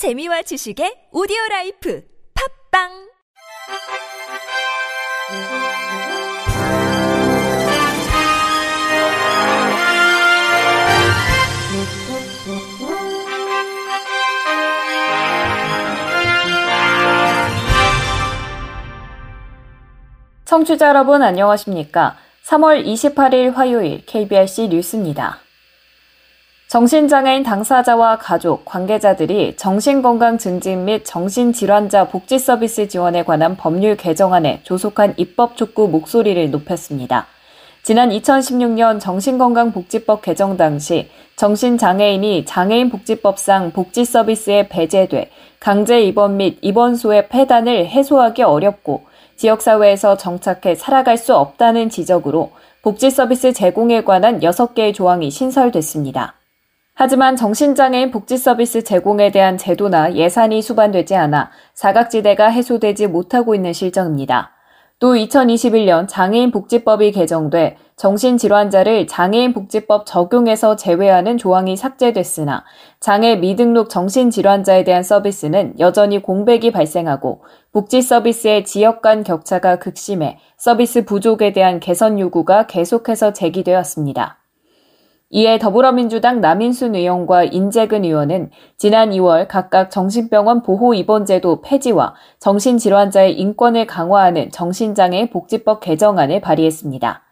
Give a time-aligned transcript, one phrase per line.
[0.00, 2.02] 재미와 지식의 오디오 라이프
[2.72, 2.88] 팝빵
[20.46, 22.16] 청취자 여러분 안녕하십니까?
[22.46, 25.40] 3월 28일 화요일 KBRC 뉴스입니다.
[26.70, 35.14] 정신장애인 당사자와 가족, 관계자들이 정신건강 증진 및 정신질환자 복지 서비스 지원에 관한 법률 개정안에 조속한
[35.16, 37.26] 입법 촉구 목소리를 높였습니다.
[37.82, 47.88] 지난 2016년 정신건강복지법 개정 당시 정신장애인이 장애인복지법상 복지 서비스에 배제돼 강제 입원 및 입원소의 폐단을
[47.88, 52.52] 해소하기 어렵고 지역사회에서 정착해 살아갈 수 없다는 지적으로
[52.82, 56.34] 복지 서비스 제공에 관한 6개의 조항이 신설됐습니다.
[57.02, 64.50] 하지만 정신장애인 복지 서비스 제공에 대한 제도나 예산이 수반되지 않아 사각지대가 해소되지 못하고 있는 실정입니다.
[64.98, 72.64] 또 2021년 장애인 복지법이 개정돼 정신질환자를 장애인 복지법 적용에서 제외하는 조항이 삭제됐으나
[73.00, 77.40] 장애 미등록 정신질환자에 대한 서비스는 여전히 공백이 발생하고
[77.72, 84.39] 복지 서비스의 지역 간 격차가 극심해 서비스 부족에 대한 개선 요구가 계속해서 제기되었습니다.
[85.32, 93.86] 이에 더불어민주당 남인순 의원과 인재근 의원은 지난 2월 각각 정신병원 보호 입원제도 폐지와 정신질환자의 인권을
[93.86, 97.29] 강화하는 정신장애 복지법 개정안을 발의했습니다.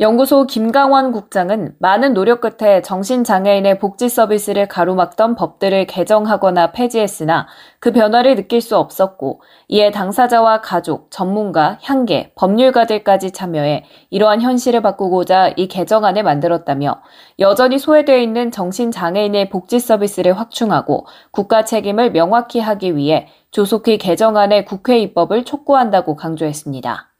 [0.00, 7.46] 연구소 김강원 국장은 많은 노력 끝에 정신장애인의 복지 서비스를 가로막던 법들을 개정하거나 폐지했으나
[7.78, 15.52] 그 변화를 느낄 수 없었고 이에 당사자와 가족, 전문가, 향계, 법률가들까지 참여해 이러한 현실을 바꾸고자
[15.56, 17.02] 이 개정안을 만들었다며
[17.38, 24.98] 여전히 소외되어 있는 정신장애인의 복지 서비스를 확충하고 국가 책임을 명확히 하기 위해 조속히 개정안의 국회
[24.98, 27.11] 입법을 촉구한다고 강조했습니다.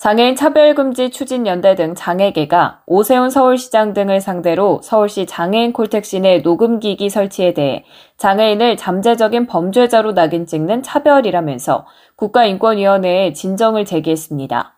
[0.00, 7.52] 장애인 차별금지 추진연대 등 장애계가 오세훈 서울시장 등을 상대로 서울시 장애인 콜택시 내 녹음기기 설치에
[7.52, 7.84] 대해
[8.16, 11.86] 장애인을 잠재적인 범죄자로 낙인 찍는 차별이라면서
[12.16, 14.72] 국가인권위원회에 진정을 제기했습니다.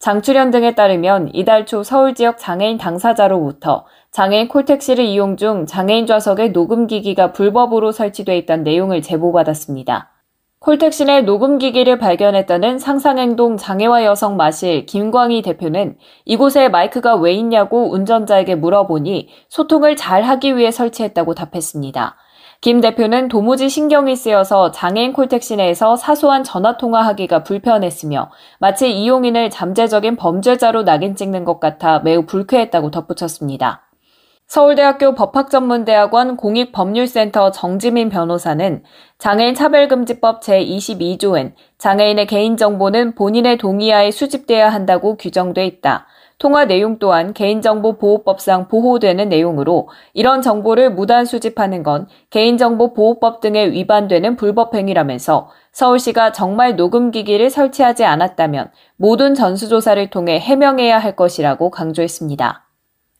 [0.00, 6.48] 장출연 등에 따르면 이달 초 서울 지역 장애인 당사자로부터 장애인 콜택시를 이용 중 장애인 좌석에
[6.48, 10.17] 녹음기기가 불법으로 설치돼 있다는 내용을 제보받았습니다.
[10.60, 17.92] 콜택시 내 녹음 기기를 발견했다는 상상행동 장애와 여성 마실 김광희 대표는 이곳에 마이크가 왜 있냐고
[17.92, 22.16] 운전자에게 물어보니 소통을 잘 하기 위해 설치했다고 답했습니다.
[22.60, 30.16] 김 대표는 도무지 신경이 쓰여서 장애인 콜택시 내에서 사소한 전화 통화하기가 불편했으며 마치 이용인을 잠재적인
[30.16, 33.87] 범죄자로 낙인 찍는 것 같아 매우 불쾌했다고 덧붙였습니다.
[34.48, 38.82] 서울대학교 법학전문대학원 공익법률센터 정지민 변호사는
[39.18, 46.06] 장애인 차별금지법 제22조엔 장애인의 개인정보는 본인의 동의하에 수집돼야 한다고 규정돼 있다.
[46.38, 55.50] 통화 내용 또한 개인정보보호법상 보호되는 내용으로 이런 정보를 무단 수집하는 건 개인정보보호법 등에 위반되는 불법행위라면서
[55.72, 62.67] 서울시가 정말 녹음기기를 설치하지 않았다면 모든 전수조사를 통해 해명해야 할 것이라고 강조했습니다.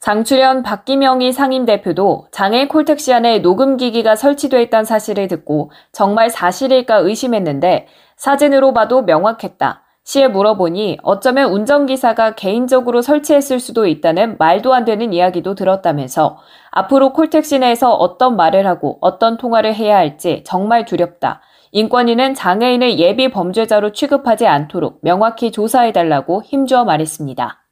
[0.01, 8.73] 장출연 박기명이 상임대표도 장애인 콜택시 안에 녹음기기가 설치돼 있다는 사실을 듣고 정말 사실일까 의심했는데 사진으로
[8.73, 9.83] 봐도 명확했다.
[10.05, 16.39] 시에 물어보니 어쩌면 운전기사가 개인적으로 설치했을 수도 있다는 말도 안 되는 이야기도 들었다면서
[16.71, 21.43] 앞으로 콜택시 내에서 어떤 말을 하고 어떤 통화를 해야 할지 정말 두렵다.
[21.73, 27.68] 인권위는 장애인을 예비 범죄자로 취급하지 않도록 명확히 조사해달라고 힘주어 말했습니다.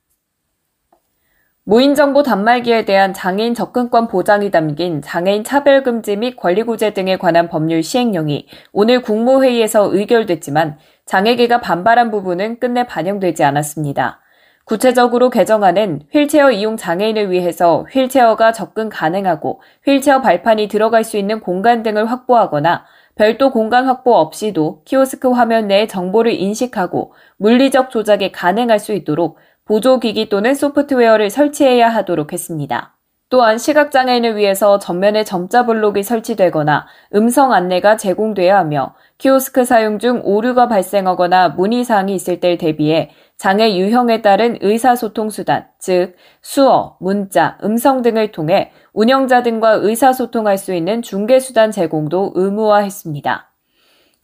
[1.69, 8.47] 무인정보 단말기에 대한 장애인 접근권 보장이 담긴 장애인 차별금지 및 권리구제 등에 관한 법률 시행령이
[8.71, 14.21] 오늘 국무회의에서 의결됐지만 장애계가 반발한 부분은 끝내 반영되지 않았습니다.
[14.65, 21.83] 구체적으로 개정안은 휠체어 이용 장애인을 위해서 휠체어가 접근 가능하고 휠체어 발판이 들어갈 수 있는 공간
[21.83, 22.85] 등을 확보하거나
[23.17, 30.29] 별도 공간 확보 없이도 키오스크 화면 내에 정보를 인식하고 물리적 조작이 가능할 수 있도록 보조기기
[30.29, 32.97] 또는 소프트웨어를 설치해야 하도록 했습니다.
[33.29, 36.87] 또한 시각장애인을 위해서 전면에 점자 블록이 설치되거나
[37.17, 44.23] 음성 안내가 제공돼야 하며 키오스크 사용 중 오류가 발생하거나 문의사항이 있을 때를 대비해 장애 유형에
[44.23, 51.73] 따른 의사소통 수단, 즉 수어, 문자, 음성 등을 통해 운영자 등과 의사소통할 수 있는 중개수단
[51.73, 53.46] 제공도 의무화했습니다.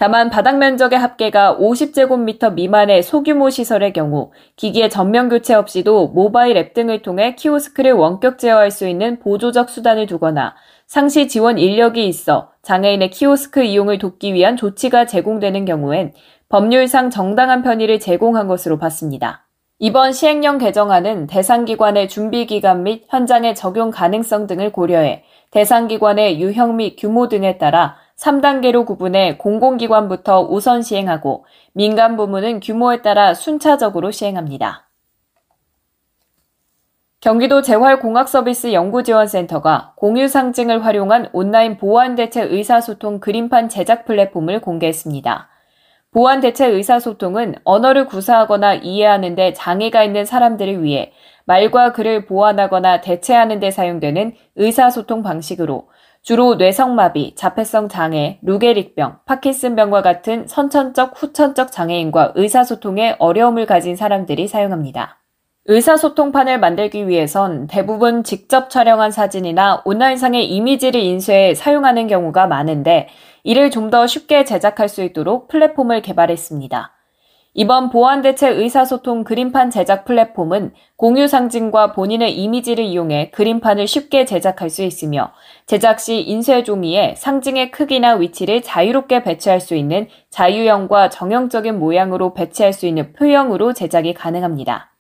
[0.03, 6.75] 다만 바닥 면적의 합계가 50제곱미터 미만의 소규모 시설의 경우 기기의 전면 교체 없이도 모바일 앱
[6.75, 10.57] 등을 통해 키오스크를 원격 제어할 수 있는 보조적 수단을 두거나
[10.89, 16.15] 상시 지원 인력이 있어 장애인의 키오스크 이용을 돕기 위한 조치가 제공되는 경우엔
[16.49, 19.47] 법률상 정당한 편의를 제공한 것으로 봤습니다.
[19.79, 25.23] 이번 시행령 개정안은 대상기관의 준비기간 및 현장의 적용 가능성 등을 고려해
[25.53, 33.35] 대상기관의 유형 및 규모 등에 따라 3단계로 구분해 공공기관부터 우선 시행하고 민간 부문은 규모에 따라
[33.35, 34.89] 순차적으로 시행합니다.
[37.21, 45.49] 경기도 재활공학서비스 연구지원센터가 공유상증을 활용한 온라인 보안대체 의사소통 그림판 제작 플랫폼을 공개했습니다.
[46.11, 51.13] 보안 대체 의사소통은 언어를 구사하거나 이해하는 데 장애가 있는 사람들을 위해
[51.45, 55.89] 말과 글을 보완하거나 대체하는 데 사용되는 의사소통 방식으로
[56.23, 65.19] 주로 뇌성마비, 자폐성 장애, 루게릭병, 파킨슨병과 같은 선천적, 후천적 장애인과 의사소통에 어려움을 가진 사람들이 사용합니다.
[65.67, 73.09] 의사소통판을 만들기 위해선 대부분 직접 촬영한 사진이나 온라인상의 이미지를 인쇄해 사용하는 경우가 많은데
[73.45, 76.93] 이를 좀 더 쉽게 제작할 수 있도록 플랫폼을 개발했습니다.
[77.55, 84.83] 이번 보안대체 의사소통 그림판 제작 플랫폼은 공유 상징과 본인의 이미지를 이용해 그림판을 쉽게 제작할 수
[84.83, 85.33] 있으며
[85.67, 92.73] 제작 시 인쇄 종이에 상징의 크기나 위치를 자유롭게 배치할 수 있는 자유형과 정형적인 모양으로 배치할
[92.73, 94.91] 수 있는 표형으로 제작이 가능합니다.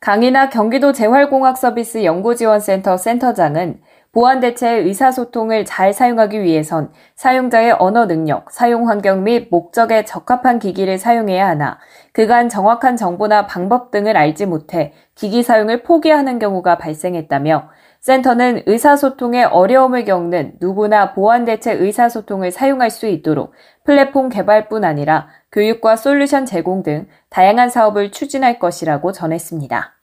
[0.00, 3.80] 강인하 경기도 재활공학서비스 연구지원센터 센터장은
[4.16, 10.96] 보안 대체의 의사소통을 잘 사용하기 위해선 사용자의 언어 능력, 사용 환경 및 목적에 적합한 기기를
[10.96, 11.78] 사용해야 하나
[12.14, 17.68] 그간 정확한 정보나 방법 등을 알지 못해 기기 사용을 포기하는 경우가 발생했다며
[18.00, 23.52] 센터는 의사소통에 어려움을 겪는 누구나 보안 대체 의사소통을 사용할 수 있도록
[23.84, 29.95] 플랫폼 개발뿐 아니라 교육과 솔루션 제공 등 다양한 사업을 추진할 것이라고 전했습니다.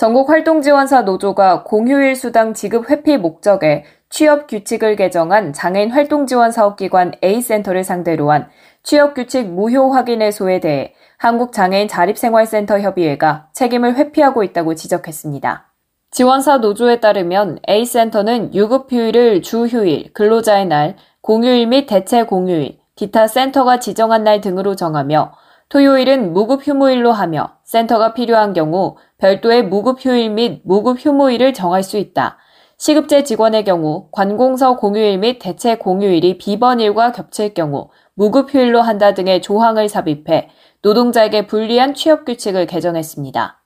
[0.00, 8.30] 전국활동지원사 노조가 공휴일 수당 지급 회피 목적에 취업 규칙을 개정한 장애인 활동지원 사업기관 A센터를 상대로
[8.30, 8.48] 한
[8.82, 15.70] 취업 규칙 무효 확인 해소에 대해 한국장애인 자립생활센터 협의회가 책임을 회피하고 있다고 지적했습니다.
[16.10, 23.26] 지원사 노조에 따르면 A센터는 유급 휴일을 주 휴일, 근로자의 날, 공휴일 및 대체 공휴일, 기타
[23.26, 25.34] 센터가 지정한 날 등으로 정하며
[25.70, 31.96] 토요일은 무급 휴무일로 하며 센터가 필요한 경우 별도의 무급 휴일 및 무급 휴무일을 정할 수
[31.96, 32.38] 있다.
[32.76, 39.42] 시급제 직원의 경우 관공서 공휴일 및 대체 공휴일이 비번일과 겹칠 경우 무급 휴일로 한다 등의
[39.42, 40.48] 조항을 삽입해
[40.82, 43.62] 노동자에게 불리한 취업 규칙을 개정했습니다.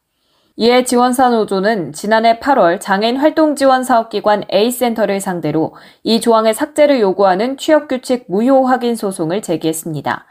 [0.57, 7.57] 이에 지원사 노조는 지난해 8월 장애인 활동 지원 사업기관 A센터를 상대로 이 조항의 삭제를 요구하는
[7.57, 10.27] 취업 규칙 무효 확인 소송을 제기했습니다.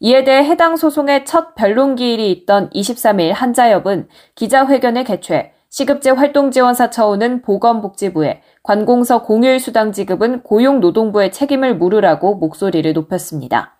[0.00, 7.42] 이에 대해 해당 소송의 첫 변론 기일이 있던 23일 한자협은 기자회견을 개최 시급제 활동지원사 처우는
[7.42, 13.77] 보건복지부에 관공서 공휴일 수당 지급은 고용노동부의 책임을 물으라고 목소리를 높였습니다.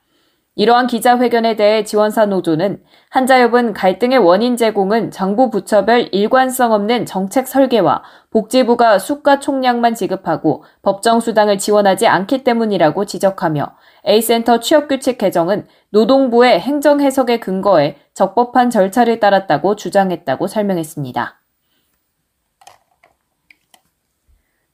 [0.58, 8.02] 이러한 기자회견에 대해 지원사 노조는 한자협은 갈등의 원인 제공은 정부 부처별 일관성 없는 정책 설계와
[8.30, 17.00] 복지부가 수가 총량만 지급하고 법정 수당을 지원하지 않기 때문이라고 지적하며 A센터 취업규칙 개정은 노동부의 행정
[17.00, 21.38] 해석에 근거해 적법한 절차를 따랐다고 주장했다고 설명했습니다.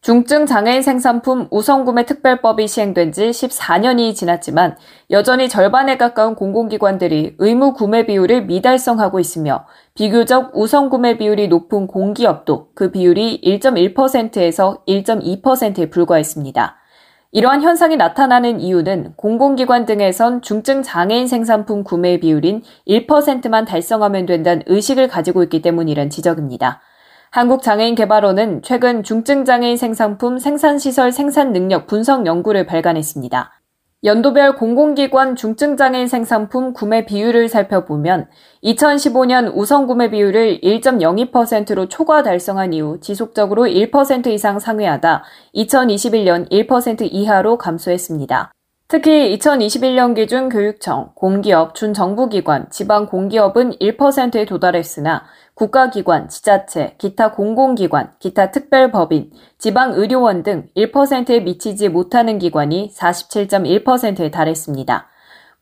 [0.04, 4.76] 중증 장애인 생산품 우선구매 특별법이 시행된 지 14년이 지났지만
[5.10, 12.68] 여전히 절반에 가까운 공공기관들이 의무 구매 비율을 미달성하고 있으며 비교적 우선 구매 비율이 높은 공기업도
[12.74, 16.76] 그 비율이 1.1%에서 1.2%에 불과했습니다.
[17.32, 25.08] 이러한 현상이 나타나는 이유는 공공기관 등에선 중증 장애인 생산품 구매 비율인 1%만 달성하면 된다는 의식을
[25.08, 26.82] 가지고 있기 때문이란 지적입니다.
[27.34, 33.60] 한국장애인개발원은 최근 중증장애인 생산품 생산시설 생산 능력 분석 연구를 발간했습니다.
[34.04, 38.28] 연도별 공공기관 중증장애인 생산품 구매 비율을 살펴보면
[38.62, 45.24] 2015년 우선 구매 비율을 1.02%로 초과 달성한 이후 지속적으로 1% 이상 상회하다
[45.56, 48.52] 2021년 1% 이하로 감소했습니다.
[48.86, 55.24] 특히 2021년 기준 교육청, 공기업, 준정부기관, 지방공기업은 1%에 도달했으나
[55.54, 65.08] 국가기관, 지자체, 기타 공공기관, 기타 특별법인, 지방의료원 등 1%에 미치지 못하는 기관이 47.1%에 달했습니다.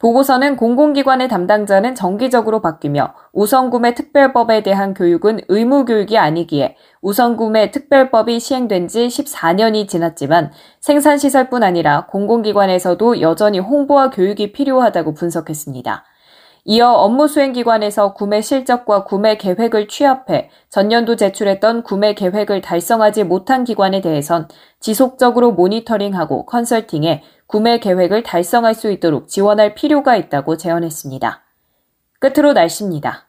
[0.02, 9.06] 보고서는 공공기관의 담당자는 정기적으로 바뀌며 우선구매 특별법에 대한 교육은 의무교육이 아니기에 우선구매 특별법이 시행된 지
[9.06, 16.04] 14년이 지났지만 생산시설뿐 아니라 공공기관에서도 여전히 홍보와 교육이 필요하다고 분석했습니다.
[16.64, 23.64] 이어 업무 수행 기관에서 구매 실적과 구매 계획을 취합해 전년도 제출했던 구매 계획을 달성하지 못한
[23.64, 31.42] 기관에 대해선 지속적으로 모니터링하고 컨설팅해 구매 계획을 달성할 수 있도록 지원할 필요가 있다고 제언했습니다.
[32.18, 33.28] 끝으로 날씨입니다.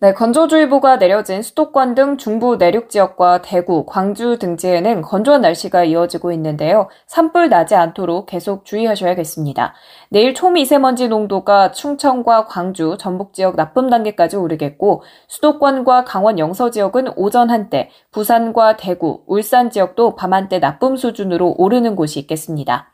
[0.00, 6.90] 네, 건조주의보가 내려진 수도권 등 중부 내륙 지역과 대구, 광주 등지에는 건조한 날씨가 이어지고 있는데요.
[7.06, 9.72] 산불 나지 않도록 계속 주의하셔야겠습니다.
[10.10, 17.48] 내일 초미세먼지 농도가 충청과 광주, 전북 지역 나쁨 단계까지 오르겠고 수도권과 강원 영서 지역은 오전
[17.48, 22.91] 한때, 부산과 대구, 울산 지역도 밤 한때 나쁨 수준으로 오르는 곳이 있겠습니다.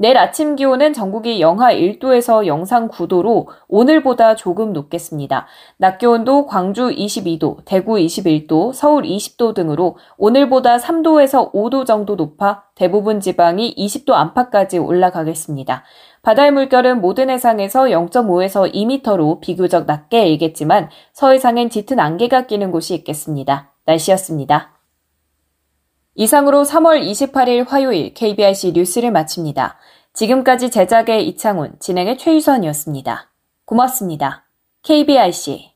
[0.00, 5.46] 내일 아침 기온은 전국이 영하 1도에서 영상 9도로 오늘보다 조금 높겠습니다.
[5.76, 13.20] 낮 기온도 광주 22도, 대구 21도, 서울 20도 등으로 오늘보다 3도에서 5도 정도 높아 대부분
[13.20, 15.84] 지방이 20도 안팎까지 올라가겠습니다.
[16.22, 23.72] 바다의 물결은 모든 해상에서 0.5에서 2m로 비교적 낮게 일겠지만 서해상엔 짙은 안개가 끼는 곳이 있겠습니다.
[23.84, 24.79] 날씨였습니다.
[26.20, 29.78] 이상으로 3월 28일 화요일 KBRC 뉴스를 마칩니다.
[30.12, 33.30] 지금까지 제작의 이창훈, 진행의 최유선이었습니다.
[33.64, 34.44] 고맙습니다.
[34.82, 35.70] KBRC